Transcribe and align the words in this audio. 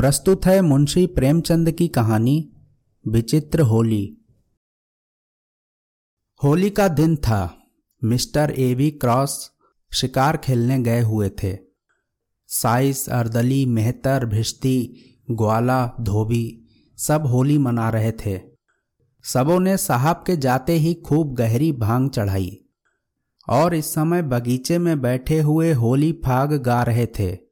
प्रस्तुत 0.00 0.46
है 0.46 0.62
मुंशी 0.62 1.06
प्रेमचंद 1.06 1.70
की 1.70 1.88
कहानी, 1.88 2.52
विचित्र 3.08 3.60
होली। 3.60 4.16
होली 6.44 6.70
का 6.70 6.88
दिन 6.88 7.16
था। 7.16 7.58
मिस्टर 8.04 8.54
एवी 8.58 8.90
क्रॉस 8.90 9.50
शिकार 9.94 10.36
खेलने 10.36 10.82
गए 10.82 11.00
हुए 11.00 11.28
थे। 11.28 11.58
साइस, 12.46 13.08
अर्दली, 13.08 13.66
मेहतर, 13.66 14.26
भिश्ती, 14.26 14.94
ग्वाला, 15.30 15.92
धोबी 16.00 16.68
सब 16.96 17.26
होली 17.26 17.58
मना 17.58 17.90
रहे 17.90 18.12
थे। 18.12 18.40
सबों 19.24 19.60
ने 19.60 19.76
साहब 19.76 20.24
के 20.26 20.36
जाते 20.36 20.72
ही 20.72 20.94
खूब 20.94 21.34
गहरी 21.34 21.72
भाँग 21.72 22.10
चढ़ाई 22.10 22.64
और 23.48 23.74
इस 23.74 23.94
समय 23.94 24.22
बगीचे 24.22 24.78
में 24.78 25.00
बैठे 25.00 25.40
हुए 25.40 25.72
होली 25.72 26.12
फाग 26.12 26.52
गा 26.52 26.82
रहे 26.82 27.06
थे। 27.06 27.49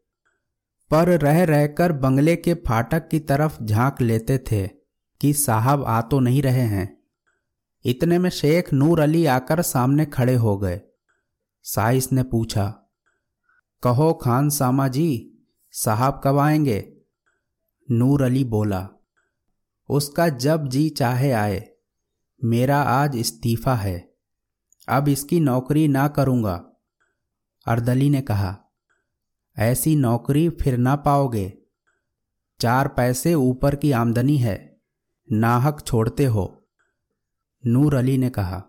पर 0.90 1.08
रह 1.08 1.44
रहकर 1.44 1.92
बंगले 1.92 2.36
के 2.36 2.54
फाटक 2.54 3.08
की 3.08 3.18
तरफ़ 3.20 3.62
झाँक 3.62 4.00
लेते 4.00 4.38
थे 4.38 4.66
कि 5.20 5.32
साहब 5.32 5.84
आ 5.84 6.00
तो 6.00 6.20
नहीं 6.20 6.42
रहे 6.42 6.60
हैं। 6.60 6.98
इतने 7.84 8.18
में 8.18 8.30
शेख 8.30 8.72
नूर 8.72 9.00
अली 9.00 9.26
आकर 9.26 9.62
सामने 9.62 10.06
खड़े 10.06 10.34
हो 10.34 10.58
गए। 10.58 10.80
साइस 11.62 12.12
ने 12.12 12.22
पूछा, 12.22 12.66
कहो 13.82 14.12
खान 14.14 14.50
सामा 14.50 14.88
जी, 14.88 15.38
साहब 15.70 16.20
कब 16.24 16.38
आएँगे? 16.38 16.96
नूर 17.90 18.22
अली 18.22 18.44
बोला, 18.44 18.88
उसका 19.90 20.28
जब 20.28 20.68
जी 20.68 20.88
चाहे 20.88 21.32
आए। 21.32 21.68
मेरा 22.44 22.82
आज 22.82 23.16
इस्तीफा 23.16 23.74
है। 23.74 24.14
अब 24.88 25.08
इसकी 25.08 25.40
नौकरी 25.40 25.88
ना 25.88 26.08
करूँगा। 26.08 26.54
अर्दली 27.66 28.10
ने 28.10 28.20
कहा 28.20 28.56
ऐसी 29.58 29.96
नौकरी 29.96 30.48
फिर 30.48 30.76
ना 30.76 30.96
पाओगे। 30.96 31.58
चार 32.60 32.88
पैसे 32.88 33.34
ऊपर 33.34 33.76
की 33.76 33.92
आमदनी 33.92 34.36
है, 34.36 34.80
नाहक 35.32 35.80
छोड़ते 35.86 36.24
हो। 36.24 36.68
नूर 37.66 37.94
अली 37.94 38.18
ने 38.18 38.30
कहा, 38.30 38.64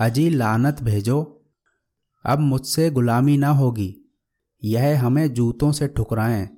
अजी 0.00 0.30
लानत 0.30 0.82
भेजो, 0.82 1.44
अब 2.26 2.38
मुझसे 2.38 2.90
गुलामी 2.90 3.36
ना 3.36 3.48
होगी। 3.48 4.00
यह 4.64 5.06
हमें 5.06 5.34
जूतों 5.34 5.72
से 5.72 5.88
ठुकराएँ 5.88 6.48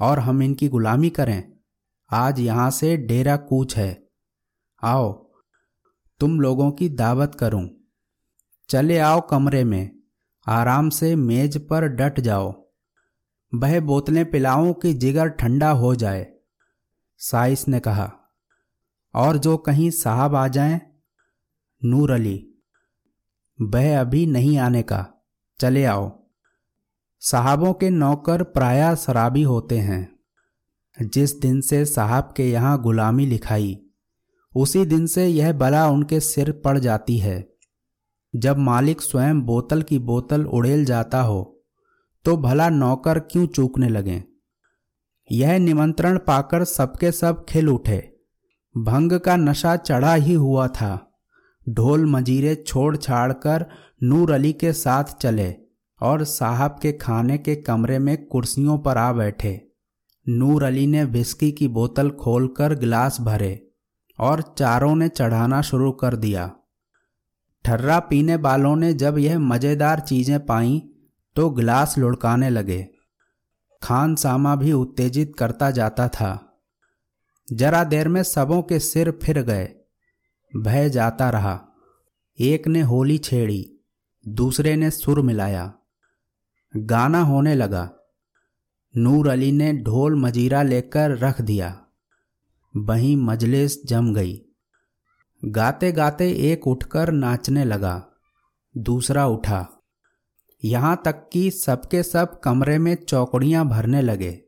और 0.00 0.18
हम 0.18 0.42
इनकी 0.42 0.68
गुलामी 0.68 1.10
करें। 1.10 1.52
आज 2.10 2.40
यहाँ 2.40 2.70
से 2.70 2.96
डेरा 2.96 3.36
कूच 3.36 3.76
है। 3.76 4.08
आओ, 4.82 5.32
तुम 6.20 6.40
लोगों 6.40 6.70
की 6.70 6.88
दावत 6.88 7.34
करूँ। 7.34 7.70
चले 8.68 8.98
आओ 8.98 9.28
कमरे 9.28 9.64
में। 9.64 10.03
आराम 10.48 10.90
से 10.90 11.16
मेज 11.16 11.66
पर 11.68 11.88
डट 11.88 12.20
जाओ। 12.20 12.70
वह 13.54 13.80
बोतलें 13.80 14.30
पिलाऊं 14.30 14.72
कि 14.72 14.94
जिगर 14.94 15.28
ठंडा 15.28 15.70
हो 15.70 15.94
जाए, 15.94 16.34
साइस 17.18 17.68
ने 17.68 17.80
कहा। 17.80 18.12
और 19.14 19.36
जो 19.36 19.56
कहीं 19.56 19.90
साहब 19.90 20.34
आ 20.34 20.48
जाएँ? 20.48 20.80
नूर 21.84 22.10
अली। 22.10 22.54
वह 23.62 24.00
अभी 24.00 24.26
नहीं 24.26 24.58
आने 24.58 24.82
का, 24.82 25.06
चले 25.60 25.84
आओ। 25.84 26.26
साहबों 27.20 27.72
के 27.72 27.90
नौकर 27.90 28.42
प्राय 28.42 28.96
शराबी 28.96 29.42
होते 29.42 29.78
हैं। 29.78 30.14
जिस 31.02 31.40
दिन 31.40 31.60
से 31.60 31.84
साहब 31.84 32.34
के 32.36 32.50
यहाँ 32.50 32.82
गुलामी 32.82 33.26
लिखाई, 33.26 33.86
उसी 34.56 34.84
दिन 34.84 35.06
से 35.06 35.26
यह 35.26 35.52
बला 35.52 35.88
उनके 35.88 36.20
सिर 36.20 36.52
पड़ 36.52 36.78
जाती 36.78 37.18
है। 37.18 37.53
जब 38.34 38.58
मालिक 38.58 39.00
स्वयं 39.00 39.40
बोतल 39.42 39.82
की 39.82 39.98
बोतल 39.98 40.44
उड़ेल 40.44 40.84
जाता 40.84 41.20
हो 41.22 41.42
तो 42.24 42.36
भला 42.36 42.68
नौकर 42.68 43.18
क्यों 43.18 43.46
चूकने 43.46 43.88
लगे? 43.88 44.22
यह 45.32 45.58
निमंत्रण 45.58 46.18
पाकर 46.18 46.64
सबके 46.64 47.12
सब 47.12 47.44
खिल 47.48 47.68
उठे। 47.68 47.98
भंग 48.76 49.12
का 49.12 49.36
नशा 49.36 49.76
चढ़ा 49.76 50.14
ही 50.14 50.34
हुआ 50.34 50.68
था। 50.68 51.12
ढोल 51.68 52.06
मजीरे 52.06 52.54
छोड़ 52.66 52.96
छाड़ 52.96 53.32
कर 53.32 53.66
नूर 54.02 54.32
अली 54.32 54.52
के 54.52 54.72
साथ 54.72 55.04
चले 55.04 55.54
और 56.00 56.24
साहब 56.24 56.78
के 56.82 56.92
खाने 56.92 57.38
के 57.38 57.56
कमरे 57.56 57.98
में 57.98 58.26
कुर्सियों 58.26 58.78
पर 58.78 58.96
आ 58.96 59.12
बैठे। 59.12 59.68
नूर 60.28 60.62
अली 60.62 60.86
ने 60.86 61.04
विस्की 61.04 61.52
की 61.52 61.68
बोतल 61.68 62.10
खोलकर 62.10 62.74
गिलास 62.74 63.20
भरे 63.20 63.68
और 64.18 64.42
चारों 64.58 64.94
ने 64.96 65.08
चढ़ाना 65.08 65.62
शुरू 65.62 65.92
कर 65.92 66.16
दिया। 66.16 66.52
ठर्रा 67.64 67.98
पीने 67.98 68.36
वालों 68.36 68.76
ने 68.76 68.94
जब 68.94 69.18
यह 69.18 69.38
मज़ेदार 69.38 70.00
चीज़ें 70.00 70.46
पाईं 70.46 70.80
तो 71.36 71.50
गिलास 71.50 71.98
लुढ़काने 71.98 72.50
लगे। 72.50 72.88
खान 73.82 74.14
सामा 74.14 74.56
भी 74.56 74.72
उत्तेजित 74.72 75.32
करता 75.38 75.70
जाता 75.70 76.08
था। 76.08 76.60
जरा 77.52 77.84
देर 77.84 78.08
में 78.08 78.22
सबों 78.22 78.62
के 78.62 78.78
सिर 78.78 79.10
फिर 79.22 79.42
गए। 79.42 79.74
भय 80.56 80.90
जाता 80.90 81.30
रहा। 81.30 81.68
एक 82.40 82.68
ने 82.68 82.80
होली 82.80 83.18
छेड़ी, 83.18 83.80
दूसरे 84.28 84.76
ने 84.76 84.90
सुर 84.90 85.20
मिलाया। 85.20 85.74
गाना 86.76 87.20
होने 87.20 87.54
लगा। 87.54 87.90
नूर 88.96 89.28
अली 89.28 89.52
ने 89.52 89.72
ढोल 89.72 90.14
मजीरा 90.14 90.62
लेकर 90.62 91.18
रख 91.18 91.40
दिया। 91.40 91.86
वहीं 92.76 93.16
मजलिस 93.16 93.86
जम 93.86 94.14
गई। 94.14 94.43
गाते 95.44 95.92
गाते 95.92 96.32
एक 96.32 96.66
उठकर 96.66 97.10
नाचने 97.10 97.64
लगा। 97.64 98.06
दूसरा 98.76 99.26
उठा। 99.26 99.68
यहाँ 100.64 101.02
तक 101.04 101.30
कि 101.32 101.50
सबके 101.50 102.02
सब 102.02 102.40
कमरे 102.40 102.78
में 102.78 103.04
चौकड़ियाँ 103.04 103.68
भरने 103.68 104.02
लगे। 104.02 104.44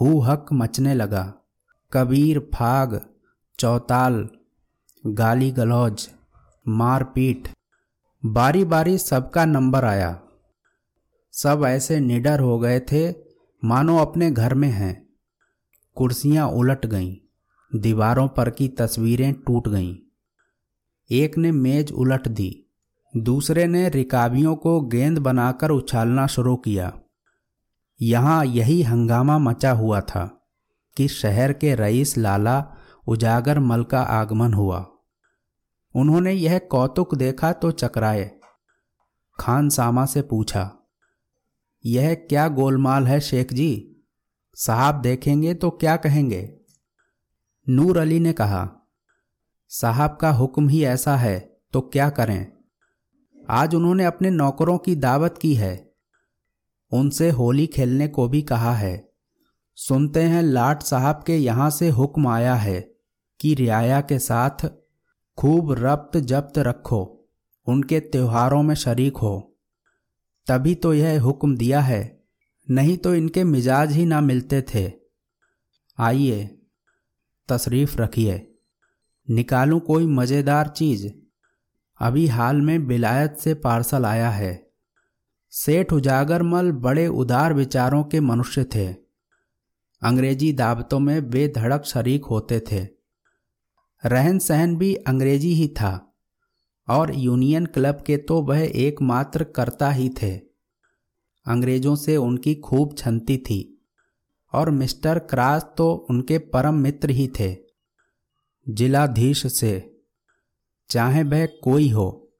हु 0.00 0.20
हक 0.20 0.46
मचने 0.52 0.94
लगा। 0.94 1.34
कबीर, 1.92 2.38
फाग, 2.54 3.00
चौताल 3.58 4.28
गाली 5.06 5.50
गलौज 5.50 6.10
मारपीट। 6.68 7.48
बारी 8.24 8.64
बारी 8.64 8.98
सबका 8.98 9.44
नंबर 9.44 9.84
आया। 9.84 10.20
सब 11.32 11.64
ऐसे 11.66 12.00
निडर 12.00 12.40
हो 12.40 12.58
गए 12.58 12.80
थे, 12.80 13.14
मानो 13.64 13.98
अपने 13.98 14.30
घर 14.30 14.54
में 14.54 14.70
हैं। 14.70 15.08
कुर्सियाँ 15.94 16.48
उलट 16.48 16.86
गईं। 16.86 17.16
दीवारों 17.80 18.28
पर 18.28 18.50
की 18.50 18.68
तस्वीरें 18.68 19.34
टूट 19.34 19.68
गईं। 19.68 19.96
एक 21.10 21.38
ने 21.38 21.52
मेज 21.52 21.92
उलट 21.92 22.28
दी। 22.28 22.66
दूसरे 23.16 23.66
ने 23.66 23.88
रिकाबियों 23.88 24.54
को 24.56 24.80
गेंद 24.80 25.18
बनाकर 25.18 25.70
उछालना 25.70 26.26
शुरू 26.26 26.56
किया। 26.56 26.92
यहाँ 28.00 28.44
यही 28.46 28.82
हंगामा 28.82 29.38
मचा 29.38 29.72
हुआ 29.72 30.00
था 30.00 30.24
कि 30.96 31.08
शहर 31.08 31.52
के 31.52 31.74
रईस 31.74 32.16
लाला 32.18 32.64
उजागर 33.08 33.58
मल 33.58 33.82
का 33.84 34.00
आगमन 34.00 34.54
हुआ। 34.54 34.86
उन्होंने 35.94 36.32
यह 36.32 36.58
कौतुक 36.58 37.14
देखा 37.14 37.52
तो 37.52 37.70
चकराए। 37.70 38.30
खान 39.38 39.68
सामा 39.68 40.06
से 40.06 40.22
पूछा, 40.22 40.70
यह 41.84 42.14
क्या 42.14 42.48
गोलमाल 42.48 43.06
है 43.06 43.20
शेख 43.20 43.52
जी? 43.52 43.96
साहब 44.56 45.00
देखेंगे 45.00 45.54
तो 45.54 45.70
क्या 45.70 45.96
कहेंगे? 45.96 46.48
नूर 47.66 47.98
अली 47.98 48.20
ने 48.20 48.32
कहा 48.32 48.68
साहब 49.72 50.18
का 50.20 50.30
हुक्म 50.30 50.68
ही 50.68 50.84
ऐसा 50.84 51.16
है 51.16 51.60
तो 51.72 51.80
क्या 51.80 52.10
करें? 52.10 52.46
आज 53.50 53.74
उन्होंने 53.74 54.04
अपने 54.04 54.30
नौकरों 54.30 54.78
की 54.78 54.96
दावत 54.96 55.38
की 55.42 55.54
है। 55.54 55.94
उनसे 56.92 57.30
होली 57.30 57.66
खेलने 57.66 58.08
को 58.08 58.28
भी 58.28 58.42
कहा 58.42 58.74
है। 58.74 59.12
सुनते 59.74 60.22
हैं 60.22 60.42
लाट 60.42 60.82
साहब 60.82 61.22
के 61.26 61.36
यहाँ 61.36 61.70
से 61.70 61.88
हुक्म 61.88 62.28
आया 62.28 62.54
है 62.54 62.80
कि 63.40 63.54
रियाया 63.54 64.00
के 64.00 64.18
साथ 64.18 64.66
खूब 65.38 65.72
रब्त 65.72 66.16
जब्त 66.16 66.58
रखो, 66.58 67.28
उनके 67.66 68.00
त्योहारों 68.00 68.62
में 68.62 68.74
शरीक 68.74 69.16
हो। 69.16 69.56
तभी 70.46 70.74
तो 70.74 70.94
यह 70.94 71.22
हुक्म 71.22 71.56
दिया 71.56 71.80
है, 71.80 72.24
नहीं 72.70 72.96
तो 72.96 73.14
इनके 73.14 73.44
मिजाज 73.44 73.92
ही 73.92 74.06
ना 74.06 74.20
मिलते 74.20 74.64
थे। 74.74 74.92
आइए, 75.98 76.58
तशरीफ़ 77.48 77.96
रखिए। 77.96 78.49
निकालूं 79.30 79.80
कोई 79.80 80.06
मज़ेदार 80.06 80.68
चीज़। 80.68 81.06
अभी 82.00 82.26
हाल 82.26 82.60
में 82.60 82.86
बिलायत 82.86 83.36
से 83.38 83.54
पार्सल 83.54 84.04
आया 84.04 84.30
है। 84.30 84.70
सेठ 85.52 85.92
उजागरमल 85.92 86.70
बड़े 86.72 87.06
उदार 87.06 87.54
विचारों 87.54 88.02
के 88.04 88.20
मनुष्य 88.20 88.64
थे। 88.64 88.86
अंग्रेज़ी 90.02 90.52
दावतों 90.52 90.98
में 90.98 91.30
बेधड़क 91.30 91.84
शरीक 91.84 92.24
होते 92.24 92.60
थे। 92.72 92.82
रहन 94.02 94.38
सहन 94.38 94.76
भी 94.76 94.94
अंग्रेज़ी 94.94 95.52
ही 95.54 95.68
था, 95.68 95.92
और 96.88 97.14
यूनियन 97.14 97.66
क्लब 97.66 98.02
के 98.06 98.16
तो 98.16 98.40
वह 98.42 98.60
एकमात्र 98.60 99.44
कर्ता 99.44 99.90
ही 99.90 100.08
थे। 100.22 100.34
अंग्रेज़ों 101.46 101.96
से 101.96 102.16
उनकी 102.16 102.54
खूब 102.54 102.94
छनती 102.98 103.36
थी, 103.38 103.62
और 104.52 104.70
मिस्टर 104.70 105.18
क्रास 105.18 105.66
तो 105.78 105.92
उनके 106.10 106.38
परम 106.38 106.74
मित्र 106.74 107.10
ही 107.10 107.28
थे। 107.40 107.69
जिलाधीश 108.70 109.46
से। 109.52 110.00
चाहे 110.90 111.22
वह 111.22 111.46
कोई 111.46 111.88
हो, 111.90 112.32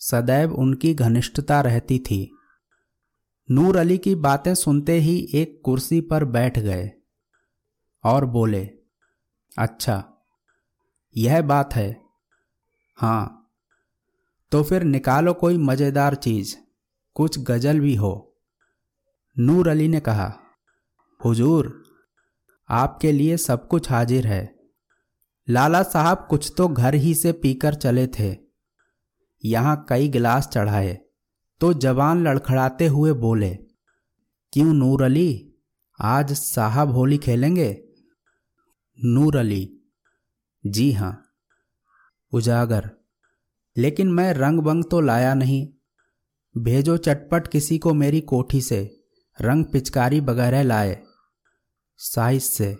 सदैव 0.00 0.54
उनकी 0.54 0.94
घनिष्ठता 0.94 1.60
रहती 1.60 1.98
थी। 1.98 2.30
नूर 3.50 3.76
अली 3.76 3.98
की 3.98 4.14
बातें 4.14 4.54
सुनते 4.54 4.98
ही 5.00 5.28
एक 5.34 5.60
कुर्सी 5.64 6.00
पर 6.00 6.24
बैठ 6.24 6.58
गए 6.58 6.90
और 8.04 8.24
बोले 8.24 8.70
अच्छा 9.58 10.02
यह 11.16 11.42
बात 11.42 11.74
है। 11.74 11.90
हाँ 12.98 13.34
तो 14.52 14.62
फिर 14.62 14.82
निकालो 14.82 15.32
कोई 15.34 15.56
मज़ेदार 15.56 16.14
चीज़, 16.14 16.56
कुछ 17.16 17.38
गज़ल 17.38 17.80
भी 17.80 17.94
हो। 17.94 18.12
नूर 19.36 19.68
अली 19.68 19.88
ने 19.88 20.00
कहा, 20.00 20.32
हुजूर, 21.20 21.82
आपके 22.68 23.12
लिए 23.12 23.36
सब 23.36 23.66
कुछ 23.68 23.90
हाजिर 23.90 24.26
है। 24.26 24.57
लाला 25.48 25.82
साहब 25.82 26.26
कुछ 26.30 26.52
तो 26.56 26.66
घर 26.68 26.94
ही 26.94 27.14
से 27.14 27.32
पीकर 27.34 27.74
चले 27.74 28.06
थे। 28.08 28.36
यहाँ 29.44 29.84
कई 29.88 30.08
गिलास 30.08 30.48
चढ़ाए 30.48 30.98
तो 31.60 31.72
जवान 31.74 32.22
लड़खड़ाते 32.24 32.86
हुए 32.86 33.12
बोले, 33.14 33.50
क्यों 34.52 34.72
नूर 34.74 35.02
अली, 35.02 35.54
आज 35.98 36.32
साहब 36.32 36.90
होली 36.92 37.18
खेलेंगे? 37.18 37.70
नूर 38.98 39.36
अली, 39.36 39.68
जी 40.64 40.90
हाँ, 40.92 41.22
उजागर, 42.32 42.90
लेकिन 43.76 44.12
मैं 44.12 44.32
रंग 44.34 44.60
बंग 44.60 44.84
तो 44.90 45.00
लाया 45.00 45.32
नहीं। 45.34 45.66
भेजो 46.54 46.96
चटपट 46.98 47.48
किसी 47.48 47.78
को 47.78 47.94
मेरी 47.94 48.20
कोठी 48.22 48.60
से, 48.60 48.80
रंग 49.38 49.64
पिचकारी 49.64 50.20
वगैरह 50.20 50.62
लाए। 50.62 50.96
साइज़ 51.98 52.44
से, 52.44 52.76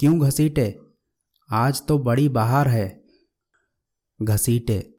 क्यों 0.00 0.18
घसीटे? 0.20 0.68
आज 1.50 1.86
तो 1.86 1.98
बड़ी 1.98 2.28
बहार 2.28 2.68
है। 2.68 3.04
घसीटे। 4.22 4.94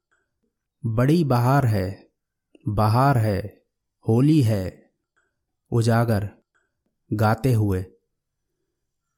बड़ी 0.86 1.24
बहार 1.24 1.66
है। 1.66 2.08
बहार 2.70 3.18
है। 3.18 3.64
होली 4.08 4.42
है। 4.42 4.92
उजागर। 5.72 6.30
गाते 7.14 7.54
हुए। 7.54 7.86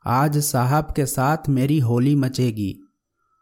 आज 0.05 0.37
साहब 0.37 0.93
के 0.95 1.05
साथ 1.05 1.37
मेरी 1.49 1.79
होली 1.79 2.15
मचेगी। 2.15 2.79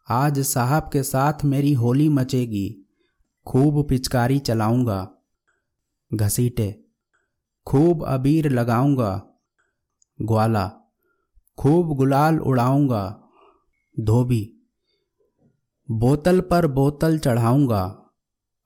आज 0.10 0.39
साहब 0.39 0.89
के 0.94 1.04
साथ 1.04 1.45
मेरी 1.45 1.74
होली 1.74 2.10
मचेगी। 2.10 2.86
खूब 3.48 3.89
पिचकारी 3.89 4.39
चलाऊँगा। 4.39 5.12
घसीटे। 6.13 6.86
खूब 7.68 8.06
अबीर 8.06 8.50
लगाऊँगा। 8.50 9.28
ग्वाला। 10.22 10.72
खूब 11.57 11.95
गुलाल 11.95 12.39
उड़ाऊँगा। 12.39 13.24
धोबी। 13.97 14.41
बोतल 15.89 16.39
पर 16.39 16.67
बोतल 16.67 17.17
चढ़ाऊँगा, 17.19 17.83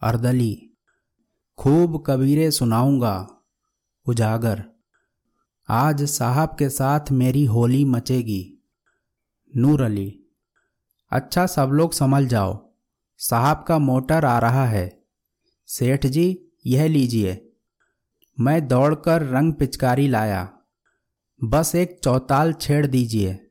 अर्दली। 0.02 0.72
खूब 1.58 2.04
कबीरे 2.08 2.50
सुनाऊँगा, 2.52 3.14
उजागर। 4.08 4.64
आज 5.70 6.04
साहब 6.04 6.56
के 6.60 6.70
साथ 6.70 7.12
मेरी 7.12 7.46
होली 7.46 7.86
मचेगी 7.86 8.42
नूर 9.54 9.82
अली 9.82 10.08
अच्छा 11.12 11.46
सब 11.46 11.70
लोग 11.74 11.94
समझ 11.94 12.24
जाओ, 12.24 12.74
साहब 13.20 13.64
का 13.68 13.78
मोटर 13.80 14.26
आ 14.26 14.40
रहा 14.40 14.66
है। 14.66 15.04
सेठ 15.68 16.06
जी, 16.06 16.52
यह 16.66 16.88
लीजिए। 16.88 17.54
मैं 18.38 18.68
दौड़कर 18.68 19.22
रंग 19.22 19.54
पिचकारी 19.54 20.08
लाया, 20.08 20.52
बस 21.44 21.76
एक 21.76 22.00
चौताल 22.04 22.54
छेड़ 22.54 22.86
दीजिए। 22.88 23.48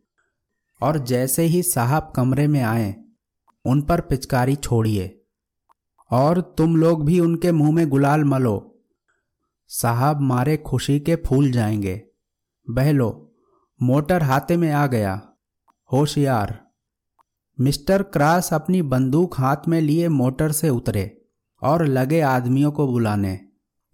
और 0.82 0.98
जैसे 0.98 1.42
ही 1.42 1.62
साहब 1.62 2.12
कमरे 2.16 2.46
में 2.46 2.62
आए, 2.62 2.96
उन 3.64 3.82
पर 3.82 4.00
पिचकारी 4.00 4.56
छोड़िए। 4.56 5.24
और 6.10 6.40
तुम 6.40 6.76
लोग 6.76 7.04
भी 7.04 7.20
उनके 7.20 7.52
मुँह 7.52 7.72
में 7.72 7.88
गुलाल 7.88 8.24
मलो। 8.24 8.80
साहब 9.68 10.20
मारे 10.20 10.56
खुशी 10.56 11.00
के 11.00 11.16
फूल 11.16 11.50
जाएँगे। 11.50 12.02
बहलो, 12.70 13.34
मोटर 13.82 14.22
हाथे 14.22 14.56
में 14.56 14.72
आ 14.72 14.86
गया। 14.86 15.28
होशियार। 15.92 16.70
मिस्टर 17.60 18.02
क्रास 18.02 18.54
अपनी 18.54 18.82
बंदूक 18.82 19.38
हाथ 19.38 19.56
में 19.68 19.80
लिए 19.80 20.08
मोटर 20.08 20.52
से 20.52 20.68
उतरे 20.68 21.24
और 21.62 21.86
लगे 21.86 22.20
आदमियों 22.20 22.72
को 22.72 22.88
बुलाने। 22.88 23.40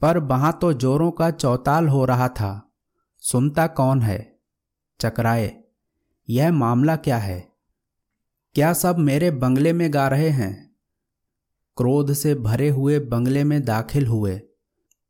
पर 0.01 0.19
वहाँ 0.19 0.59
तो 0.61 0.73
जोरों 0.73 1.11
का 1.11 1.31
चौताल 1.31 1.89
हो 1.89 2.05
रहा 2.05 2.29
था। 2.29 2.73
सुनता 3.19 3.67
कौन 3.67 4.03
है? 4.03 4.39
चकराए। 5.01 5.66
यह 6.29 6.53
मामला 6.53 6.97
क्या 6.97 7.19
है? 7.19 7.53
क्या 8.55 8.73
सब 8.73 8.99
मेरे 8.99 9.31
बंगले 9.31 9.73
में 9.73 9.95
गा 9.95 10.09
रहे 10.09 10.29
हैं? 10.29 10.77
क्रोध 11.77 12.13
से 12.13 12.35
भरे 12.35 12.69
हुए 12.69 12.99
बंगले 12.99 13.45
में 13.45 13.65
दाखिल 13.65 14.07
हुए 14.07 14.41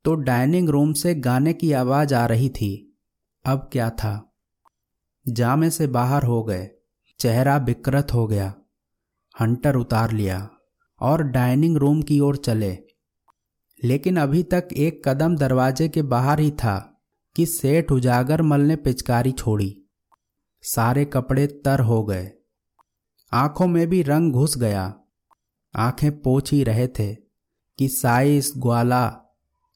तो 0.05 0.15
डाइनिंग 0.15 0.69
रूम 0.69 0.93
से 0.93 1.15
गाने 1.15 1.53
की 1.53 1.73
आवाज़ 1.73 2.15
आ 2.15 2.27
रही 2.27 2.49
थी। 2.49 2.99
अब 3.45 3.69
क्या 3.73 3.91
था? 3.91 4.37
जामे 5.29 5.71
से 5.71 5.87
बाहर 5.87 6.23
हो 6.23 6.43
गए, 6.43 6.71
चेहरा 7.19 7.57
विकृत 7.57 8.15
हो 8.15 8.27
गया। 8.27 8.55
हंटर 9.41 9.77
उतार 9.77 10.13
लिया 10.13 10.51
और 11.01 11.23
डाइनिंग 11.23 11.77
रूम 11.77 12.03
की 12.03 12.21
ओर 12.21 12.37
चले। 12.37 12.79
लेकिन 13.85 14.17
अभी 14.17 14.43
तक 14.43 14.69
एक 14.77 15.09
कदम 15.09 15.37
दरवाजे 15.37 15.89
के 15.89 16.03
बाहर 16.03 16.41
ही 16.41 16.51
था 16.51 17.03
कि 17.37 17.47
सेठ 17.47 17.93
उजागर 17.93 18.43
मल 18.43 18.61
ने 18.61 18.77
पिचकारी 18.77 19.33
छोड़ी। 19.33 19.86
सारे 20.69 21.05
कपड़े 21.05 21.47
तर 21.47 21.81
हो 21.81 22.05
गए। 22.05 22.33
आँखों 23.33 23.67
में 23.67 23.87
भी 23.87 24.03
रंग 24.03 24.33
घुस 24.33 24.59
गया। 24.59 24.95
आँखें 25.77 26.23
पोछ 26.23 26.53
ही 26.53 26.65
रहे 26.65 26.89
थे 26.89 27.15
कि 27.79 27.89
साइस 27.89 28.53
ग्वाला 28.57 29.21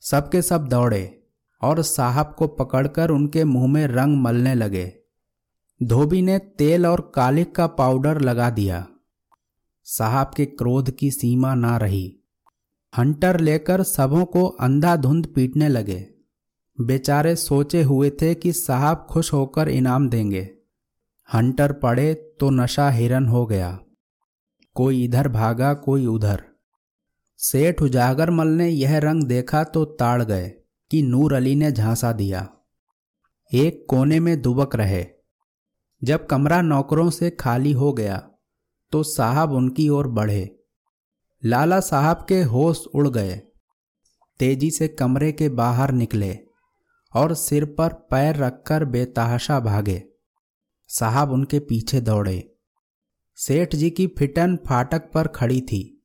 सबके 0.01 0.43
सब 0.43 0.69
दौड़े 0.69 1.23
और 1.63 1.83
साहब 1.83 2.35
को 2.39 2.47
पकड़कर 2.47 3.11
उनके 3.11 3.45
मुँह 3.45 3.73
में 3.73 3.87
रंग 3.87 4.17
मलने 4.17 4.55
लगे। 4.55 4.97
धोबी 5.83 6.23
ने 6.23 6.39
तेल 6.39 6.87
और 6.87 7.13
कालिक 7.15 7.55
का 7.55 7.67
पाउडर 7.67 8.21
लगा 8.21 8.51
दिया। 8.51 8.89
साहब 9.85 10.31
के 10.37 10.47
क्रोध 10.47 10.91
की 10.91 11.11
सीमा 11.11 11.55
ना 11.55 11.77
रही। 11.77 12.17
हंटर 12.99 13.41
लेकर 13.41 13.83
सबों 13.83 14.25
को 14.25 14.45
अंधाधुंध 14.45 15.27
पीटने 15.27 15.69
लगे। 15.69 16.11
बेचारे 16.81 17.37
सोचे 17.37 17.83
हुए 17.83 18.11
थे 18.11 18.35
कि 18.35 18.53
साहब 18.53 19.07
खुश 19.11 19.33
होकर 19.33 19.69
इनाम 19.69 20.09
देंगे। 20.09 20.60
हंटर 21.35 21.73
पड़े 21.73 22.15
तो 22.15 22.51
नशा 22.51 22.91
हिरन 22.91 23.27
हो 23.27 23.47
गया। 23.47 23.79
कोई 24.75 25.05
इधर 25.05 25.29
भागा, 25.29 25.75
कोई 25.75 26.07
उधर। 26.07 26.45
सेठ 27.39 27.83
उजागरमल 27.83 28.49
ने 28.49 28.69
यह 28.69 28.99
रंग 28.99 29.25
देखा 29.25 29.65
तो 29.65 29.85
ताड़ 29.85 30.23
गए 30.23 30.49
कि 30.91 31.03
नूर 31.03 31.35
अली 31.35 31.55
ने 31.55 31.73
झांसा 31.73 32.13
दिया। 32.13 32.49
एक 33.55 33.87
कोने 33.89 34.21
में 34.21 34.43
दुबक 34.43 34.77
रहे। 34.77 35.07
जब 36.05 36.27
कमरा 36.27 36.63
नौकरों 36.63 37.11
से 37.11 37.31
खाली 37.31 37.73
हो 37.73 37.93
गया 37.93 38.31
तो 38.93 39.03
साहब 39.03 39.53
उनकी 39.53 39.89
ओर 39.89 40.09
बढ़े। 40.09 40.57
लाला 41.45 41.81
साहब 41.81 42.27
के 42.29 42.43
होश 42.43 42.87
उड़ 42.95 43.09
गए। 43.09 43.41
तेज़ी 44.39 44.71
से 44.71 44.89
कमरे 44.89 45.33
के 45.33 45.49
बाहर 45.49 45.91
निकले 45.93 46.39
और 47.15 47.35
सिर 47.35 47.65
पर 47.65 47.93
पैर 47.93 48.37
रखकर 48.37 48.85
बेतहाशा 48.85 49.61
भागे। 49.61 50.10
साहब 50.93 51.31
उनके 51.31 51.59
पीछे 51.59 52.01
दौड़े। 52.01 52.57
सेठ 53.37 53.75
जी 53.75 53.91
की 53.91 54.07
फिटन 54.07 54.57
फाटक 54.57 55.11
पर 55.13 55.27
खड़ी 55.27 55.61
थी। 55.61 56.05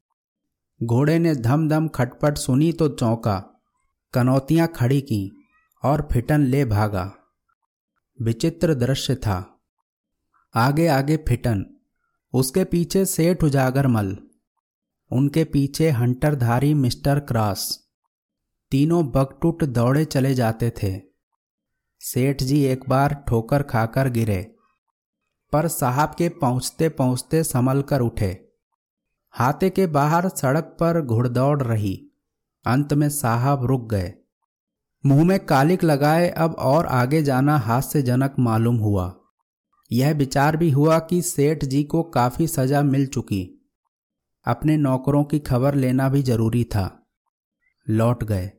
घोड़े 0.83 1.19
ने 1.19 1.35
धम 1.35 1.69
धम 1.69 1.87
खटपट 1.87 2.37
सुनी 2.37 2.73
तो 2.73 2.87
चौंका। 2.89 3.63
कनौतियाँ 4.13 4.67
खड़ी 4.67 5.01
की 5.01 5.31
और 5.83 6.09
फिटन 6.11 6.41
ले 6.41 6.65
भागा। 6.65 7.15
विचित्र 8.21 8.73
दृश्य 8.73 9.15
था। 9.15 9.61
आगे 10.55 10.87
आगे 10.87 11.17
फिटन। 11.17 11.65
उसके 12.33 12.63
पीछे 12.63 13.05
सेठ 13.05 13.43
उजागरमल 13.43 14.17
उनके 15.11 15.43
पीछे 15.43 15.89
हंटरधारी 15.89 16.73
मिस्टर 16.73 17.19
क्रॉस। 17.19 17.87
तीनों 18.71 19.07
बगटुट 19.07 19.63
दौड़े 19.63 20.05
चले 20.05 20.33
जाते 20.33 20.69
थे। 20.69 21.01
सेठ 21.99 22.43
जी 22.43 22.63
एक 22.63 22.89
बार 22.89 23.25
ठोकर 23.27 23.63
खाकर 23.63 24.09
गिरे। 24.09 24.54
पर 25.51 25.67
साहब 25.67 26.15
के 26.17 26.29
पहुँचते 26.29 26.89
पहुँचते 26.89 27.43
संभल 27.43 27.81
कर 27.81 28.01
उठे। 28.01 28.49
हाथे 29.31 29.69
के 29.69 29.87
बाहर 29.87 30.29
सड़क 30.29 30.63
पर 30.63 31.01
घुड़दौड़ 31.01 31.63
रही। 31.63 32.07
अंत 32.65 32.93
में 32.93 33.09
साहब 33.09 33.65
रुक 33.65 33.89
गए। 33.89 34.13
मुँह 35.05 35.25
में 35.25 35.45
कालिक 35.45 35.83
लगाए 35.83 36.29
अब 36.29 36.55
और 36.59 36.85
आगे 36.85 37.23
जाना 37.23 37.57
हास्यजनक 37.57 38.35
मालूम 38.39 38.77
हुआ। 38.77 39.15
यह 39.91 40.13
विचार 40.13 40.57
भी 40.57 40.71
हुआ 40.71 40.99
कि 40.99 41.21
सेठ 41.21 41.65
जी 41.65 41.83
को 41.83 42.03
काफ़ी 42.03 42.47
सजा 42.47 42.81
मिल 42.81 43.07
चुकी। 43.07 43.71
अपने 44.45 44.77
नौकरों 44.77 45.23
की 45.23 45.39
खबर 45.39 45.75
लेना 45.75 46.09
भी 46.09 46.23
ज़रूरी 46.23 46.63
था। 46.63 47.07
लौट 47.89 48.23
गए। 48.23 48.51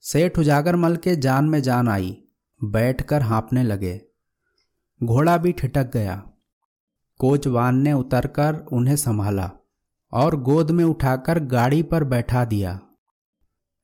सेठ 0.00 0.38
उजागरमल 0.38 0.96
के 0.96 1.16
जान 1.16 1.44
में 1.44 1.62
जान 1.62 1.88
आई। 1.88 2.24
बैठकर 2.64 3.22
हाँपने 3.22 3.62
लगे। 3.62 4.06
घोड़ा 5.02 5.36
भी 5.36 5.52
ठिटक 5.52 5.92
गया। 5.92 6.30
कोचवान 7.18 7.76
ने 7.76 7.92
उतरकर 7.92 8.66
उन्हें 8.72 8.96
संभाला 8.96 9.50
और 10.12 10.40
गोद 10.40 10.70
में 10.70 10.84
उठाकर 10.84 11.38
गाड़ी 11.38 11.82
पर 11.82 12.04
बैठा 12.04 12.44
दिया। 12.44 12.80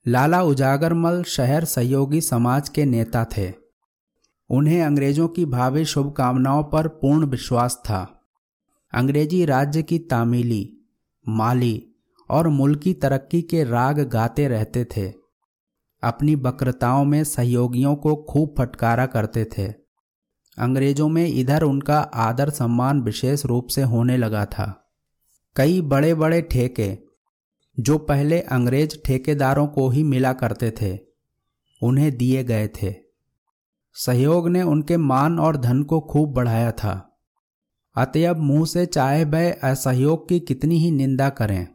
लाला 0.07 0.41
उजागरमल 0.41 1.23
शहर 1.23 1.65
सहयोगी 1.65 2.21
समाज 2.21 2.69
के 2.69 2.85
नेता 2.85 3.25
थे। 3.25 3.53
उन्हें 4.49 4.83
अंग्रेज़ों 4.83 5.27
की 5.27 5.45
भावी 5.45 5.85
शुभकामनाओं 5.85 6.63
पर 6.63 6.87
पूर्ण 6.87 7.25
विश्वास 7.25 7.75
था। 7.75 8.21
अंग्रेज़ी 8.93 9.45
राज्य 9.45 9.83
की 9.83 9.99
तामीली, 9.99 10.77
माली 11.29 11.95
और 12.29 12.47
मुल्की 12.47 12.93
तरक्की 12.93 13.41
के 13.41 13.63
राग 13.63 13.99
गाते 13.99 14.47
रहते 14.47 14.85
थे। 14.85 15.13
अपनी 16.03 16.35
वक्रताओं 16.35 17.05
में 17.05 17.23
सहयोगियों 17.23 17.95
को 17.95 18.15
खूब 18.15 18.55
फटकारा 18.57 19.05
करते 19.05 19.45
थे। 19.45 19.80
अंग्रेज़ों 20.57 21.09
में 21.09 21.27
इधर 21.27 21.63
उनका 21.63 21.99
आदर 21.99 22.49
सम्मान 22.49 23.01
विशेष 23.01 23.45
रूप 23.45 23.67
से 23.67 23.81
होने 23.81 24.17
लगा 24.17 24.45
था। 24.45 24.93
कई 25.55 25.81
बड़े 25.81 26.13
बड़े 26.13 26.41
ठेके, 26.41 26.97
जो 27.79 27.97
पहले 27.97 28.41
अंग्रेज़ 28.41 28.97
ठेकेदारों 29.05 29.67
को 29.67 29.89
ही 29.89 30.03
मिला 30.03 30.33
करते 30.33 30.71
थे, 30.81 30.99
उन्हें 31.83 32.17
दिए 32.17 32.43
गए 32.43 32.67
थे। 32.67 32.95
सहयोग 33.93 34.49
ने 34.49 34.61
उनके 34.61 34.97
मान 34.97 35.39
और 35.39 35.57
धन 35.57 35.83
को 35.83 35.99
खूब 36.01 36.33
बढ़ाया 36.33 36.71
था। 36.71 37.17
अतएव 37.97 38.37
मुँह 38.37 38.65
से 38.65 38.85
चाहे 38.85 39.23
वह 39.25 39.51
असहयोग 39.53 40.29
की 40.29 40.39
कितनी 40.39 40.77
ही 40.77 40.91
निंदा 40.91 41.29
करें, 41.29 41.67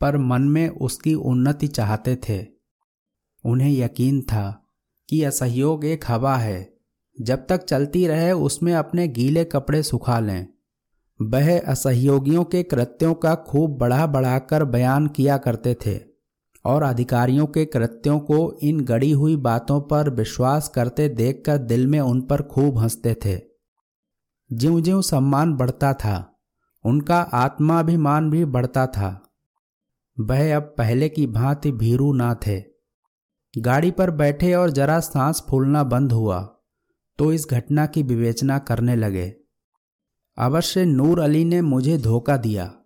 पर 0.00 0.16
मन 0.16 0.42
में 0.42 0.68
उसकी 0.68 1.14
उन्नति 1.14 1.68
चाहते 1.68 2.16
थे। 2.28 2.46
उन्हें 3.44 3.72
यकीन 3.72 4.22
था 4.22 4.66
कि 5.08 5.22
असहयोग 5.22 5.84
एक 5.84 6.04
हवा 6.08 6.36
है। 6.36 6.73
जब 7.20 7.46
तक 7.46 7.64
चलती 7.64 8.06
रहे, 8.06 8.32
उसमें 8.32 8.74
अपने 8.74 9.08
गीले 9.08 9.44
कपड़े 9.44 9.82
सुखा 9.82 10.20
लें। 10.20 10.46
वह 11.22 11.60
असहयोगियों 11.60 12.44
के 12.44 12.62
कृत्यों 12.62 13.14
का 13.14 13.34
खूब 13.34 13.78
बढ़ा 13.78 14.06
बढ़ाकर 14.06 14.64
बयान 14.64 15.06
किया 15.06 15.36
करते 15.36 15.76
थे, 15.86 16.00
और 16.64 16.82
अधिकारियों 16.82 17.46
के 17.46 17.64
कृत्यों 17.64 18.18
को 18.18 18.58
इन 18.62 18.80
गड़ी 18.80 19.10
हुई 19.10 19.36
बातों 19.36 19.80
पर 19.80 20.10
विश्वास 20.10 20.68
करते 20.68 21.08
देखकर 21.08 21.58
दिल 21.58 21.86
में 21.86 22.00
उन 22.00 22.20
पर 22.22 22.42
खूब 22.42 22.78
हँसते 22.78 23.16
थे। 23.24 23.40
ज्यों 24.52 24.82
ज्यों 24.82 25.02
सम्मान 25.02 25.54
बढ़ता 25.54 25.94
था, 25.94 26.40
उनका 26.84 27.20
आत्माभिमान 27.20 28.30
भी 28.30 28.44
बढ़ता 28.44 28.86
था। 28.86 29.32
वह 30.20 30.56
अब 30.56 30.74
पहले 30.78 31.08
की 31.08 31.26
भांति 31.26 31.72
भीरू 31.72 32.12
ना 32.12 32.34
थे। 32.34 32.62
गाड़ी 33.58 33.90
पर 33.90 34.10
बैठे 34.10 34.54
और 34.54 34.70
जरा 34.70 35.00
सांस 35.00 35.42
फूलना 35.50 35.84
बंद 35.84 36.12
हुआ। 36.12 36.53
तो 37.18 37.32
इस 37.32 37.46
घटना 37.50 37.86
की 37.86 38.02
विवेचना 38.02 38.58
करने 38.58 38.96
लगे। 38.96 39.36
अवश्य 40.38 40.84
नूर 40.84 41.20
अली 41.20 41.44
ने 41.44 41.62
मुझे 41.62 41.98
धोखा 41.98 42.36
दिया। 42.36 42.80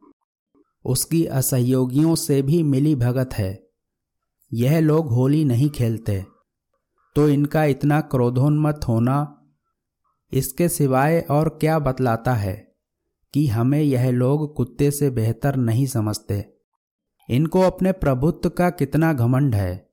उसकी 0.84 1.26
असहयोगियों 1.26 2.14
से 2.14 2.42
भी 2.42 2.62
मिली 2.62 2.94
भगत 2.94 3.30
है। 3.34 3.68
यह 4.52 4.80
लोग 4.80 5.08
होली 5.08 5.44
नहीं 5.44 5.70
खेलते। 5.70 6.26
तो 7.14 7.28
इनका 7.28 7.64
इतना 7.64 8.00
क्रोधोन्मत 8.00 8.80
होना 8.88 9.34
इसके 10.32 10.68
सिवाय 10.68 11.26
और 11.30 11.48
क्या 11.48 11.78
बतलाता 11.78 12.34
है 12.34 12.74
कि 13.34 13.46
हमें 13.46 13.80
यह 13.80 14.10
लोग 14.10 14.54
कुत्ते 14.54 14.90
से 14.90 15.10
बेहतर 15.10 15.56
नहीं 15.56 15.86
समझते। 15.86 16.54
इनको 17.30 17.60
अपने 17.60 17.92
प्रभुत्व 17.92 18.48
का 18.48 18.70
कितना 18.70 19.12
घमंड 19.12 19.54
है। 19.54 19.90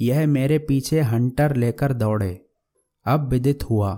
यह 0.00 0.26
मेरे 0.26 0.58
पीछे 0.58 1.00
हंटर 1.00 1.56
लेकर 1.56 1.92
दौड़े। 1.92 2.45
अब 3.06 3.28
विदित 3.28 3.70
हुआ 3.70 3.94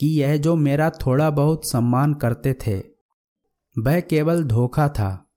कि 0.00 0.22
यह 0.22 0.36
जो 0.36 0.56
मेरा 0.56 0.90
थोड़ा 0.90 1.30
बहुत 1.30 1.68
सम्मान 1.68 2.14
करते 2.14 2.54
थे, 2.54 2.78
वह 3.78 4.00
केवल 4.00 4.44
धोखा 4.44 4.88
था। 4.88 5.30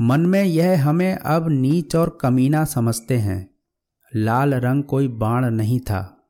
मन 0.00 0.20
में 0.20 0.44
यह 0.44 0.88
हमें 0.88 1.14
अब 1.14 1.48
नीच 1.48 1.96
और 1.96 2.18
कमीना 2.20 2.64
समझते 2.64 3.18
हैं। 3.18 3.54
लाल 4.16 4.54
रंग 4.54 4.84
कोई 4.84 5.08
बाण 5.08 5.50
नहीं 5.50 5.80
था। 5.80 6.28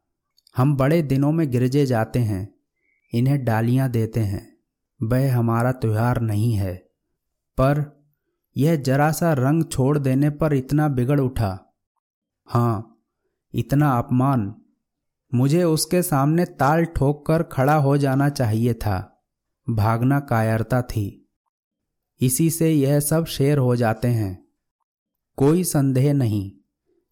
हम 0.57 0.77
बड़े 0.77 1.03
दिनों 1.03 1.33
में 1.33 1.51
गिरजे 1.51 1.87
जाते 1.87 2.19
हैं, 2.19 2.55
इन्हें 3.15 3.45
डालियाँ 3.45 3.89
देते 3.89 4.21
हैं। 4.21 4.57
वह 5.03 5.37
हमारा 5.37 5.73
त्यौहार 5.73 6.21
नहीं 6.21 6.53
है। 6.53 6.75
पर 7.59 8.03
यह 8.57 8.77
जरा 8.77 9.13
सा 9.13 9.33
रंग 9.33 9.65
छोड़ 9.65 9.99
देने 9.99 10.31
पर 10.31 10.55
इतना 10.55 10.89
बिगड़ 10.89 11.21
उठा। 11.21 11.75
हाँ 12.47 12.99
इतना 13.55 13.99
अपमान 13.99 14.55
मुझे 15.35 15.65
उसके 15.65 16.03
सामने 16.03 16.45
ताल 16.45 16.85
ठोक 16.85 17.27
कर 17.27 17.43
खड़ा 17.43 17.75
हो 17.75 17.97
जाना 17.97 18.29
चाहिए 18.29 18.75
था। 18.75 19.25
भागना 19.71 20.21
कायरता 20.21 20.83
थी। 20.83 21.29
इसी 22.21 22.51
से 22.51 22.71
यह 22.71 23.01
सब 23.01 23.27
शेर 23.27 23.59
हो 23.59 23.77
जाते 23.77 24.09
हैं। 24.09 24.45
कोई 25.37 25.65
संदेह 25.65 26.13
नहीं 26.13 26.53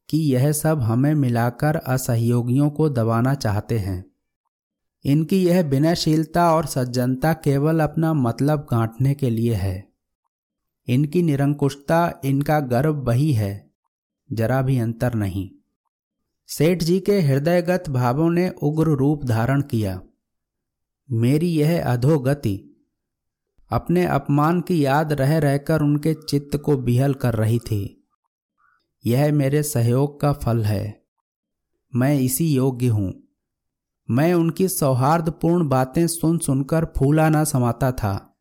कि 0.08 0.18
यह 0.18 0.52
सब 0.52 0.80
हमें 0.80 1.14
मिलाकर 1.14 1.76
असहयोगियों 1.76 2.70
को 2.70 2.88
दबाना 2.88 3.34
चाहते 3.34 3.78
हैं। 3.78 4.10
इनकी 5.04 5.46
यह 5.46 5.62
विनयशीलता 5.62 6.54
और 6.54 6.66
सज्जनता 6.66 7.32
केवल 7.32 7.80
अपना 7.80 8.12
मतलब 8.12 8.66
गांठने 8.70 9.14
के 9.14 9.30
लिए 9.30 9.54
है। 9.54 9.92
इनकी 10.86 11.22
निरंकुशता, 11.22 12.20
इनका 12.24 12.60
गर्व 12.60 12.94
वही 12.94 13.32
है। 13.32 13.70
जरा 14.32 14.62
भी 14.62 14.78
अंतर 14.78 15.14
नहीं। 15.14 15.59
सेठ 16.52 16.82
जी 16.82 17.00
के 17.00 17.20
हृदयगत 17.20 17.84
भावों 17.88 18.30
ने 18.30 18.52
उग्र 18.62 18.86
रूप 18.86 19.24
धारण 19.24 19.60
किया। 19.60 20.00
मेरी 21.12 21.48
यह 21.48 21.92
अधोगति 21.92 22.86
अपने 23.70 24.06
अपमान 24.06 24.60
की 24.60 24.84
याद 24.84 25.12
रह 25.12 25.38
रहकर 25.38 25.80
उनके 25.80 26.14
चित्त 26.14 26.56
को 26.56 26.76
बिहल 26.76 27.14
कर 27.14 27.34
रही 27.34 27.58
थी। 27.58 28.08
यह 29.06 29.32
मेरे 29.32 29.62
सहयोग 29.62 30.20
का 30.20 30.32
फल 30.32 30.64
है। 30.64 31.02
मैं 31.94 32.20
इसी 32.20 32.54
योग्य 32.54 32.86
हूँ। 32.86 33.28
मैं 34.10 34.34
उनकी 34.34 34.68
सौहार्दपूर्ण 34.68 35.68
बातें 35.68 36.06
सुन 36.06 36.38
सुनकर 36.38 36.84
फूला 36.84 37.28
ना 37.28 37.44
समाता 37.44 37.92
था। 37.92 38.38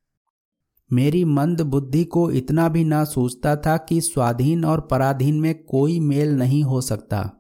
मेरी 0.94 1.26
मंद 1.26 1.62
बुद्धि 1.62 2.04
को 2.04 2.32
इतना 2.32 2.70
भी 2.70 2.84
ना 2.84 3.04
सोचता 3.04 3.56
था 3.56 3.78
कि 3.78 4.02
स्वाधीन 4.02 4.66
और 4.66 4.82
पराधीन 4.82 5.40
में 5.40 5.64
कोई 5.64 6.00
मेल 6.00 6.36
नहीं 6.36 6.64
हो 6.64 6.82
सकता। 6.82 7.36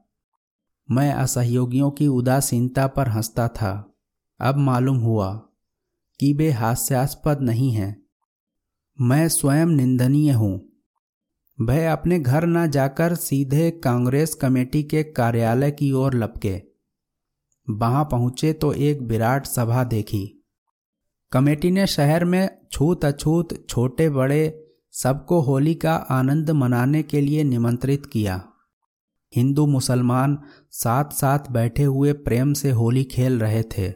मैं 0.91 1.13
असहयोगियों 1.13 1.91
की 1.91 2.07
उदासीनता 2.07 2.87
पर 2.87 3.09
हंसता 3.09 3.47
था। 3.47 3.93
अब 4.41 4.57
मालूम 4.57 4.97
हुआ 4.97 5.33
कि 6.19 6.33
वे 6.33 6.51
हास्यास्पद 6.51 7.41
नहीं 7.41 7.71
हैं। 7.71 8.05
मैं 9.01 9.29
स्वयं 9.29 9.65
निंदनीय 9.65 10.31
हूँ। 10.31 10.69
वह 11.61 11.91
अपने 11.91 12.19
घर 12.19 12.45
न 12.45 12.71
जाकर 12.71 13.15
सीधे 13.15 13.71
कांग्रेस 13.71 14.33
कमेटी 14.33 14.83
के 14.83 15.03
कार्यालय 15.03 15.71
की 15.71 15.91
ओर 15.91 16.13
लपके। 16.13 16.61
वहाँ 17.69 18.05
पहुँचे 18.05 18.53
तो 18.53 18.73
एक 18.73 19.01
विराट 19.01 19.45
सभा 19.45 19.83
देखी। 19.83 20.45
कमेटी 21.31 21.71
ने 21.71 21.87
शहर 21.87 22.25
में 22.25 22.57
छूत 22.71 23.05
अछूत 23.05 23.65
छोटे 23.69 24.09
बड़े 24.09 24.67
सबको 24.91 25.41
होली 25.41 25.75
का 25.75 25.95
आनंद 25.95 26.51
मनाने 26.51 27.03
के 27.03 27.21
लिए 27.21 27.43
निमंत्रित 27.43 28.05
किया। 28.05 28.48
हिंदू 29.35 29.67
मुसलमान 29.67 30.39
साथ 30.71 31.05
साथ 31.11 31.39
बैठे 31.51 31.83
हुए 31.83 32.13
प्रेम 32.13 32.53
से 32.53 32.71
होली 32.71 33.03
खेल 33.03 33.39
रहे 33.39 33.63
थे। 33.63 33.91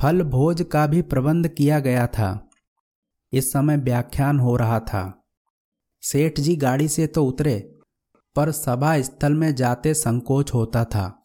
फल 0.00 0.22
भोज 0.22 0.66
का 0.72 0.86
भी 0.86 1.02
प्रबंध 1.02 1.48
किया 1.48 1.80
गया 1.80 2.06
था। 2.06 2.48
इस 3.32 3.52
समय 3.52 3.76
व्याख्यान 3.76 4.40
हो 4.40 4.56
रहा 4.56 4.80
था। 4.80 5.24
सेठ 6.02 6.40
जी 6.40 6.56
गाड़ी 6.56 6.88
से 6.88 7.06
तो 7.06 7.24
उतरे, 7.24 7.78
पर 8.36 8.50
सभा 8.50 9.00
स्थल 9.00 9.32
में 9.32 9.54
जाते 9.54 9.94
संकोच 9.94 10.54
होता 10.54 10.84
था। 10.84 11.22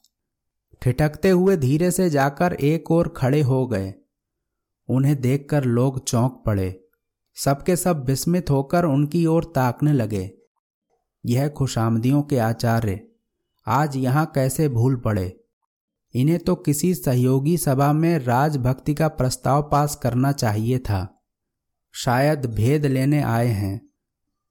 ठिठकते 0.82 1.30
हुए 1.30 1.58
धीरे 1.58 1.92
से 1.92 2.10
जाकर 2.10 2.54
एक 2.54 2.92
ओर 2.92 3.14
खड़े 3.18 3.42
हो 3.42 3.68
गए। 3.68 3.94
उन्हें 4.90 5.22
देखकर 5.22 5.64
लोग 5.64 6.06
चौंक 6.08 6.44
पड़े। 6.46 6.86
सबके 7.36 7.76
सब 7.76 8.06
विस्मित 8.06 8.50
होकर 8.50 8.86
उनकी 8.86 9.26
ओर 9.26 9.44
ताकने 9.44 9.94
लगे। 9.94 10.39
यह 11.26 11.48
खुशामदियों 11.48 12.22
के 12.22 12.38
आचार्य, 12.38 13.08
आज 13.68 13.96
यहाँ 13.96 14.32
कैसे 14.36 14.70
भूल 14.70 14.96
पड़े? 14.96 15.40
इन्हें 16.14 16.40
तो 16.40 16.56
किसी 16.56 16.96
सहयोगी 16.96 17.58
सभा 17.58 17.94
में 17.94 18.20
राजभक्ति 18.20 18.94
का 18.94 19.08
प्रस्ताव 19.08 19.70
पास 19.72 19.96
करना 19.96 20.32
चाहिए 20.32 20.80
था। 20.80 21.24
शायद 21.92 22.46
भेद 22.46 22.86
लेने 22.86 23.22
आए 23.22 23.48
हैं 23.48 23.90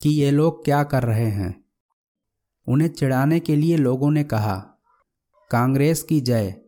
कि 0.03 0.11
ये 0.11 0.31
लोग 0.31 0.65
क्या 0.65 0.83
कर 0.85 1.03
रहे 1.03 1.27
हैं। 1.27 1.65
उन्हें 2.69 2.89
चिढ़ाने 2.89 3.41
के 3.41 3.57
लिए 3.57 3.77
लोगों 3.77 4.11
ने 4.11 4.25
कहा, 4.25 4.57
कांग्रेस 5.51 6.03
की 6.03 6.21
जय। 6.21 6.61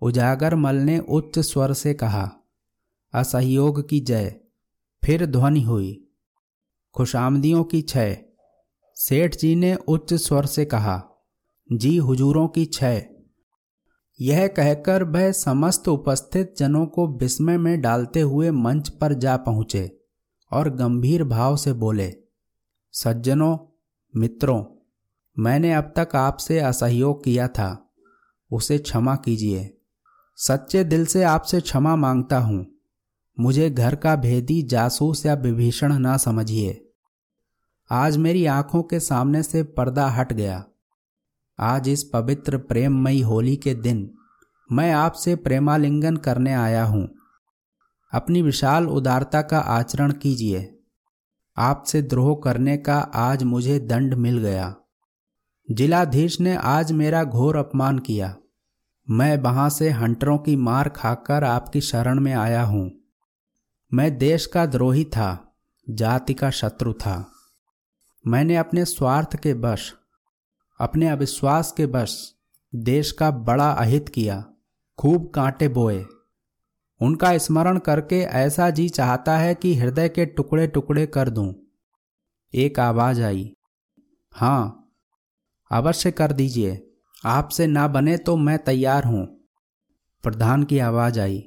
उजागर 0.00 0.54
मल 0.54 0.76
ने 0.76 0.98
उच्च 0.98 1.38
स्वर 1.38 1.72
से 1.72 1.94
कहा, 1.94 2.32
असहयोग 3.14 3.88
की 3.88 4.00
जय। 4.00 4.40
फिर 5.04 5.26
ध्वनि 5.26 5.62
हुई, 5.62 6.08
खुशामदियों 6.94 7.64
की 7.64 7.82
छय। 7.82 8.24
सेठ 9.04 9.36
जी 9.36 9.56
ने 9.56 9.74
उच्च 9.74 10.14
स्वर 10.14 10.46
से 10.46 10.64
कहा, 10.64 11.02
जी 11.72 11.96
हुजूरों 11.96 12.48
की 12.48 12.64
छय 12.64 13.06
यह 14.20 14.46
कहकर 14.46 15.04
वह 15.04 15.32
समस्त 15.32 15.88
उपस्थित 15.88 16.54
जनों 16.58 16.86
को 16.86 17.18
विस्मय 17.18 17.58
में 17.58 17.80
डालते 17.80 18.20
हुए 18.20 18.50
मंच 18.50 18.88
पर 18.88 19.12
जा 19.12 19.36
पहुँचे 19.36 19.98
और 20.52 20.70
गंभीर 20.70 21.24
भाव 21.24 21.56
से 21.56 21.72
बोले, 21.72 22.14
सज्जनों, 22.92 23.58
मित्रों, 24.16 24.64
मैंने 25.38 25.74
अब 25.74 25.92
तक 25.96 26.16
आपसे 26.16 26.58
असहयोग 26.60 27.24
किया 27.24 27.48
था, 27.48 27.94
उसे 28.52 28.78
क्षमा 28.78 29.16
कीजिए। 29.16 29.78
सच्चे 30.36 30.84
दिल 30.84 31.06
से 31.06 31.22
आपसे 31.22 31.60
क्षमा 31.60 31.96
माँगता 31.96 32.38
हूँ। 32.38 32.66
मुझे 33.40 33.70
घर 33.70 33.94
का 33.94 34.16
भेदी 34.16 34.62
जासूस 34.62 35.26
या 35.26 35.34
विभीषण 35.34 35.98
ना 35.98 36.16
समझिए। 36.16 36.91
आज 37.94 38.16
मेरी 38.16 38.46
आँखों 38.46 38.82
के 38.82 39.00
सामने 39.00 39.42
से 39.42 39.62
पर्दा 39.62 40.08
हट 40.08 40.32
गया। 40.32 40.64
आज 41.60 41.88
इस 41.88 42.04
पवित्र 42.04 42.58
प्रेममयी 42.58 43.20
होली 43.20 43.56
के 43.56 43.74
दिन 43.74 44.14
मैं 44.72 44.92
आपसे 44.92 45.36
प्रेमालिंगन 45.36 46.16
करने 46.16 46.54
आया 46.54 46.84
हूँ। 46.84 47.14
अपनी 48.12 48.42
विशाल 48.42 48.86
उदारता 48.86 49.42
का 49.42 49.58
आचरण 49.58 50.12
कीजिए। 50.12 50.78
आपसे 51.56 52.02
द्रोह 52.02 52.40
करने 52.44 52.76
का 52.76 52.98
आज 52.98 53.42
मुझे 53.42 53.78
दंड 53.78 54.14
मिल 54.14 54.38
गया। 54.38 54.76
जिलाधीश 55.70 56.40
ने 56.40 56.56
आज 56.56 56.92
मेरा 56.92 57.24
घोर 57.24 57.56
अपमान 57.56 57.98
किया। 57.98 58.36
मैं 59.10 59.38
वहाँ 59.38 59.70
से 59.70 59.90
हंटरों 59.90 60.38
की 60.38 60.56
मार 60.56 60.88
खाकर 60.88 61.44
आपकी 61.44 61.80
शरण 61.80 62.20
में 62.20 62.32
आया 62.32 62.62
हूँ। 62.62 62.92
मैं 63.94 64.18
देश 64.18 64.46
का 64.46 64.66
द्रोही 64.66 65.04
था, 65.04 65.56
जाति 65.90 66.34
का 66.34 66.50
शत्रु 66.50 66.92
था। 66.92 67.28
मैंने 68.24 68.56
अपने 68.56 68.84
स्वार्थ 68.84 69.34
के 69.36 69.52
वश 69.52 69.92
अपने 70.80 71.08
अविश्वास 71.08 71.72
के 71.72 71.84
वश 71.86 72.14
देश 72.72 73.10
का 73.12 73.30
बड़ा 73.30 73.70
अहित 73.70 74.08
किया, 74.08 74.44
खूब 74.98 75.30
कांटे 75.34 75.68
बोए 75.68 76.04
उनका 77.00 77.36
स्मरण 77.38 77.78
करके 77.78 78.20
ऐसा 78.20 78.70
जी 78.70 78.88
चाहता 78.88 79.36
है 79.38 79.54
कि 79.54 79.74
हृदय 79.74 80.08
के 80.08 80.26
टुकड़े 80.26 80.66
टुकड़े 80.66 81.06
कर 81.06 81.30
दूँ। 81.30 81.52
एक 82.54 82.78
आवाज़ 82.80 83.22
आई, 83.22 83.52
हाँ, 84.32 84.88
अवश्य 85.70 86.10
कर 86.10 86.32
दीजिए, 86.32 86.80
आपसे 87.24 87.66
ना 87.66 87.88
बने 87.88 88.16
तो 88.16 88.36
मैं 88.36 88.58
तैयार 88.58 89.04
हूँ 89.04 89.26
प्रधान 90.24 90.62
की 90.62 90.78
आवाज़ 90.78 91.20
आई, 91.20 91.44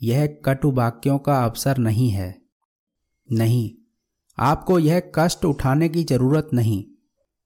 यह 0.00 0.26
कटु 0.44 0.70
वाक्यों 0.72 1.18
का 1.18 1.44
अवसर 1.44 1.78
नहीं 1.78 2.10
है, 2.10 2.34
नहीं 3.28 3.70
आपको 4.40 4.78
यह 4.78 5.02
कष्ट 5.14 5.44
उठाने 5.44 5.88
की 5.88 6.02
ज़रूरत 6.04 6.48
नहीं। 6.54 6.84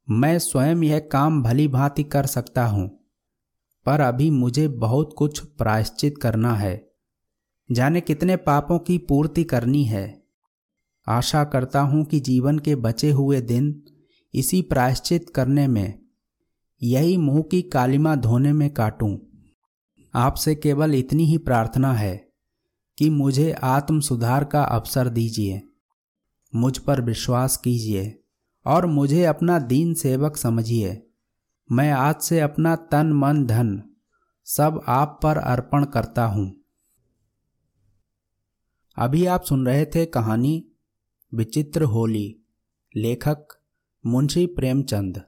मैं 0.09 0.39
स्वयं 0.39 0.83
यह 0.83 0.99
काम 1.13 1.43
भली 1.43 1.67
भांति 1.69 2.03
कर 2.05 2.27
सकता 2.27 2.67
हूँ, 2.67 2.89
पर 3.87 4.01
अभी 4.01 4.31
मुझे 4.31 4.67
बहुत 4.69 5.15
कुछ 5.19 5.41
प्रायश्चित 5.41 6.19
करना 6.19 6.55
है। 6.55 6.77
जाने 7.71 8.01
कितने 8.01 8.37
पापों 8.37 8.79
की 8.79 8.99
पूर्ति 8.99 9.45
करनी 9.45 9.85
है। 9.85 10.23
आशा 11.07 11.45
करता 11.45 11.81
हूँ 11.81 12.05
कि 12.05 12.21
जीवन 12.21 12.59
के 12.59 12.75
बचे 12.77 13.11
हुए 13.11 13.41
दिन 13.41 13.75
इसी 14.35 14.63
प्रायश्चित 14.63 15.31
करने 15.31 15.67
में, 15.69 15.99
यही 16.83 17.17
मुँह 17.17 17.43
की 17.43 17.63
कालिमा 17.63 18.15
धोने 18.17 18.53
में 18.53 18.69
काटूं। 18.71 19.17
आपसे 20.15 20.55
केवल 20.55 20.95
इतनी 20.95 21.25
ही 21.25 21.39
प्रार्थना 21.39 21.93
है 21.93 22.17
कि 22.99 23.11
मुझे 23.11 23.53
आत्म 23.53 24.01
सुधार 24.01 24.45
का 24.45 24.63
अवसर 24.63 25.09
दीजिए। 25.09 25.63
मुझ 26.57 26.79
पर 26.79 27.01
विश्वास 27.01 27.57
कीजिए 27.57 28.23
और 28.67 28.87
मुझे 28.87 29.25
अपना 29.25 29.59
दीन 29.59 29.95
सेवक 29.95 30.37
समझिए। 30.37 31.07
मैं 31.73 31.93
आज 31.93 32.21
से 32.21 32.41
अपना 32.41 32.77
तन, 32.77 33.13
मन, 33.13 33.47
धन 33.47 33.83
सब 34.45 34.81
आप 34.89 35.21
पर 35.23 35.37
अर्पण 35.37 35.85
करता 35.85 36.25
हूँ। 36.25 36.57
अभी 38.99 39.27
आप 39.27 39.43
सुन 39.43 39.67
रहे 39.67 39.85
थे 39.85 40.07
कहानी 40.07 40.69
विचित्र 41.35 41.83
होली, 41.83 42.39
लेखक 42.97 43.49
मुंशी 44.07 44.47
प्रेमचंद। 44.47 45.23